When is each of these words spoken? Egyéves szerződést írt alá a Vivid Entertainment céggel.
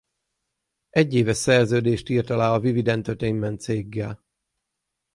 Egyéves 0.89 1.37
szerződést 1.37 2.09
írt 2.09 2.29
alá 2.29 2.53
a 2.53 2.59
Vivid 2.59 2.87
Entertainment 2.87 3.61
céggel. 3.61 4.25